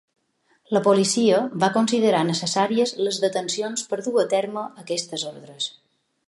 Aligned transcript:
La 0.75 0.79
policia 0.85 1.41
va 1.63 1.69
considerar 1.75 2.21
necessàries 2.29 2.95
les 3.09 3.21
detencions 3.27 3.85
per 3.93 4.01
dur 4.09 4.15
a 4.23 4.25
terme 4.33 4.65
aquestes 4.87 5.27
ordres. 5.35 5.71